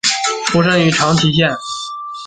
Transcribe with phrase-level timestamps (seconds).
[0.51, 1.47] 出身于长崎县。